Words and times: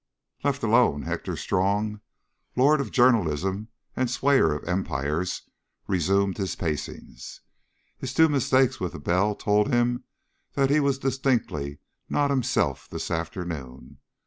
Left 0.43 0.63
alone, 0.63 1.03
Hector 1.03 1.35
Strong, 1.35 2.01
lord 2.55 2.81
of 2.81 2.89
journalism 2.89 3.67
and 3.95 4.09
swayer 4.09 4.51
of 4.55 4.67
empires, 4.67 5.43
resumed 5.85 6.37
his 6.39 6.55
pacings. 6.55 7.41
His 7.99 8.11
two 8.15 8.27
mistakes 8.27 8.79
with 8.79 8.93
the 8.93 8.99
bell 8.99 9.35
told 9.35 9.71
him 9.71 10.03
that 10.53 10.71
he 10.71 10.79
was 10.79 10.97
distinctly 10.97 11.77
not 12.09 12.31
himself 12.31 12.89
this 12.89 13.11
afternoon. 13.11 13.99